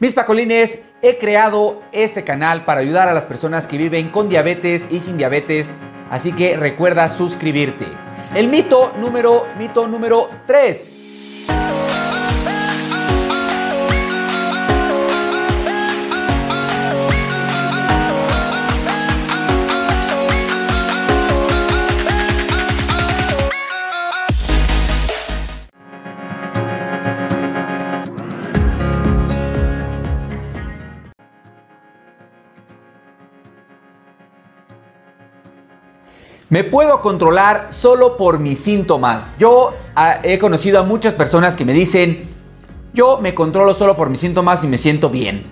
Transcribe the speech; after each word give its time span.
Mis 0.00 0.14
Pacolines, 0.14 0.78
he 1.02 1.18
creado 1.18 1.82
este 1.90 2.22
canal 2.22 2.64
para 2.64 2.82
ayudar 2.82 3.08
a 3.08 3.12
las 3.12 3.24
personas 3.24 3.66
que 3.66 3.78
viven 3.78 4.10
con 4.10 4.28
diabetes 4.28 4.86
y 4.92 5.00
sin 5.00 5.18
diabetes, 5.18 5.74
así 6.08 6.30
que 6.32 6.56
recuerda 6.56 7.08
suscribirte. 7.08 7.84
El 8.36 8.46
mito 8.46 8.92
número, 9.00 9.48
mito 9.58 9.88
número 9.88 10.28
3. 10.46 10.97
Me 36.50 36.64
puedo 36.64 37.02
controlar 37.02 37.66
solo 37.68 38.16
por 38.16 38.38
mis 38.38 38.58
síntomas. 38.58 39.34
Yo 39.38 39.74
ah, 39.94 40.20
he 40.22 40.38
conocido 40.38 40.78
a 40.78 40.82
muchas 40.82 41.12
personas 41.12 41.56
que 41.56 41.66
me 41.66 41.74
dicen, 41.74 42.26
yo 42.94 43.18
me 43.20 43.34
controlo 43.34 43.74
solo 43.74 43.98
por 43.98 44.08
mis 44.08 44.20
síntomas 44.20 44.64
y 44.64 44.66
me 44.66 44.78
siento 44.78 45.10
bien. 45.10 45.44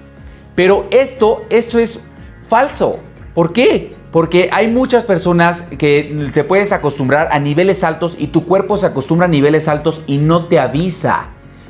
Pero 0.55 0.87
esto, 0.91 1.45
esto 1.51 1.79
es 1.79 2.01
falso. 2.49 2.99
¿Por 3.35 3.53
qué? 3.53 3.95
Porque 4.11 4.49
hay 4.51 4.69
muchas 4.69 5.05
personas 5.05 5.63
que 5.79 6.31
te 6.33 6.45
puedes 6.45 6.73
acostumbrar 6.73 7.29
a 7.31 7.41
niveles 7.41 7.85
altos 7.85 8.17
y 8.19 8.29
tu 8.29 8.47
cuerpo 8.47 8.79
se 8.79 8.87
acostumbra 8.87 9.27
a 9.27 9.29
niveles 9.29 9.69
altos 9.69 10.01
y 10.07 10.17
no 10.17 10.47
te 10.47 10.59
avisa. 10.59 11.27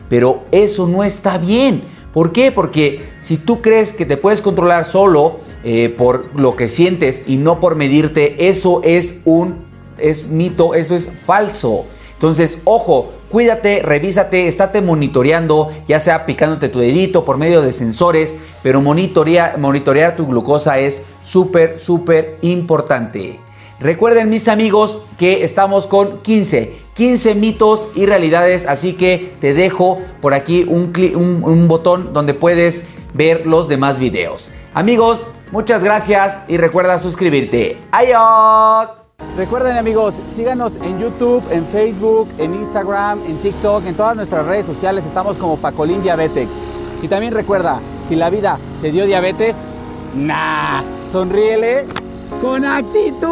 Pero 0.08 0.44
eso 0.52 0.86
no 0.86 1.02
está 1.02 1.36
bien. 1.36 1.82
¿Por 2.16 2.32
qué? 2.32 2.50
Porque 2.50 3.02
si 3.20 3.36
tú 3.36 3.60
crees 3.60 3.92
que 3.92 4.06
te 4.06 4.16
puedes 4.16 4.40
controlar 4.40 4.86
solo 4.86 5.36
eh, 5.64 5.90
por 5.90 6.30
lo 6.40 6.56
que 6.56 6.70
sientes 6.70 7.22
y 7.26 7.36
no 7.36 7.60
por 7.60 7.76
medirte, 7.76 8.48
eso 8.48 8.80
es 8.84 9.18
un 9.26 9.66
es 9.98 10.26
mito, 10.26 10.72
eso 10.72 10.96
es 10.96 11.10
falso. 11.26 11.84
Entonces, 12.14 12.56
ojo, 12.64 13.12
cuídate, 13.28 13.82
revísate, 13.82 14.48
estate 14.48 14.80
monitoreando, 14.80 15.70
ya 15.86 16.00
sea 16.00 16.24
picándote 16.24 16.70
tu 16.70 16.78
dedito 16.78 17.26
por 17.26 17.36
medio 17.36 17.60
de 17.60 17.74
sensores, 17.74 18.38
pero 18.62 18.80
monitorear, 18.80 19.58
monitorear 19.58 20.16
tu 20.16 20.26
glucosa 20.26 20.78
es 20.78 21.02
súper, 21.20 21.78
súper 21.78 22.38
importante. 22.40 23.40
Recuerden 23.78 24.30
mis 24.30 24.48
amigos 24.48 25.00
que 25.18 25.44
estamos 25.44 25.86
con 25.86 26.22
15, 26.22 26.74
15 26.94 27.34
mitos 27.34 27.88
y 27.94 28.06
realidades, 28.06 28.66
así 28.66 28.94
que 28.94 29.36
te 29.38 29.52
dejo 29.52 30.00
por 30.22 30.32
aquí 30.32 30.64
un, 30.64 31.68
botón 31.68 32.14
donde 32.14 32.32
puedes 32.32 32.84
ver 33.12 33.46
los 33.46 33.68
demás 33.68 33.98
videos. 33.98 34.50
Amigos, 34.72 35.26
muchas 35.52 35.82
gracias 35.82 36.40
y 36.48 36.56
recuerda 36.56 36.98
suscribirte. 36.98 37.76
¡Adiós! 37.92 38.96
Recuerden 39.36 39.76
amigos, 39.76 40.14
síganos 40.34 40.76
en 40.76 40.98
YouTube, 40.98 41.42
en 41.50 41.66
Facebook, 41.66 42.28
en 42.38 42.54
Instagram, 42.54 43.20
en 43.26 43.36
TikTok, 43.42 43.84
en 43.84 43.94
todas 43.94 44.16
nuestras 44.16 44.46
redes 44.46 44.64
sociales 44.64 45.04
estamos 45.04 45.36
como 45.36 45.58
Pacolín 45.58 46.02
Diabetes. 46.02 46.48
Y 47.02 47.08
también 47.08 47.34
recuerda, 47.34 47.80
si 48.08 48.16
la 48.16 48.30
vida 48.30 48.58
te 48.80 48.90
dio 48.90 49.04
diabetes, 49.04 49.54
nah, 50.14 50.82
sonríele 51.10 51.84
con 52.40 52.64
actitud. 52.64 53.26